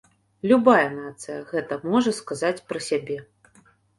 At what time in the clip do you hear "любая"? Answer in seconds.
0.51-0.85